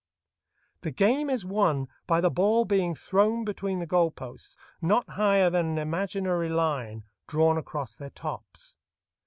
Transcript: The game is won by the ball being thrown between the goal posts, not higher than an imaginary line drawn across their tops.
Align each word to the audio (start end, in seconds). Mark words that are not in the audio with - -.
The 0.81 0.89
game 0.89 1.29
is 1.29 1.45
won 1.45 1.87
by 2.07 2.21
the 2.21 2.31
ball 2.31 2.65
being 2.65 2.95
thrown 2.95 3.45
between 3.45 3.77
the 3.77 3.85
goal 3.85 4.09
posts, 4.09 4.57
not 4.81 5.07
higher 5.11 5.51
than 5.51 5.67
an 5.67 5.77
imaginary 5.77 6.49
line 6.49 7.03
drawn 7.27 7.55
across 7.55 7.93
their 7.93 8.09
tops. 8.09 8.79